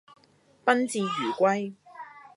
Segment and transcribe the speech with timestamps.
[0.65, 1.75] 賓至如歸